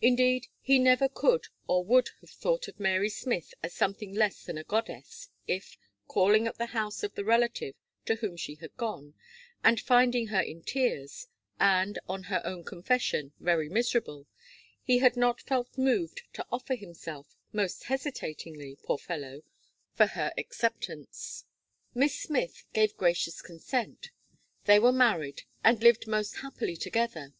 Indeed, 0.00 0.46
he 0.60 0.78
never 0.78 1.08
could 1.08 1.48
or 1.66 1.84
would 1.84 2.10
have 2.20 2.30
thought 2.30 2.68
of 2.68 2.78
Mary 2.78 3.08
Smith 3.08 3.52
as 3.60 3.74
something 3.74 4.14
less 4.14 4.44
than 4.44 4.56
a 4.56 4.62
goddess, 4.62 5.30
if, 5.48 5.76
calling 6.06 6.46
at 6.46 6.58
the 6.58 6.66
house 6.66 7.02
of 7.02 7.16
the 7.16 7.24
relative 7.24 7.74
to 8.06 8.14
whom 8.14 8.36
she 8.36 8.54
had 8.54 8.76
gone, 8.76 9.14
and 9.64 9.80
finding 9.80 10.28
her 10.28 10.38
in 10.40 10.62
tears, 10.62 11.26
and, 11.58 11.98
on 12.08 12.22
her 12.30 12.40
own 12.44 12.62
confession, 12.62 13.32
very 13.40 13.68
miserable, 13.68 14.28
he 14.80 14.98
had 14.98 15.16
not 15.16 15.40
felt 15.40 15.76
moved 15.76 16.22
to 16.34 16.46
offer 16.52 16.76
himself, 16.76 17.34
most 17.52 17.82
hesitatingly, 17.86 18.78
poor 18.84 18.96
fellow 18.96 19.38
I 19.38 19.96
for 19.96 20.06
her 20.06 20.32
acceptance. 20.38 21.46
Miss 21.96 22.16
Smith 22.16 22.62
gave 22.72 22.96
gracious 22.96 23.42
consent. 23.42 24.10
They 24.66 24.78
were 24.78 24.92
married, 24.92 25.42
and 25.64 25.82
lived 25.82 26.06
most 26.06 26.36
happily 26.46 26.76
together. 26.76 27.34